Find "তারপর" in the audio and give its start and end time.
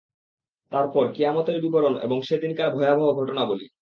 0.71-1.03